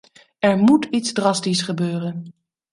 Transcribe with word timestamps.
Er 0.39 0.57
moet 0.57 0.85
iets 0.85 1.13
drastisch 1.13 1.61
gebeuren. 1.61 2.33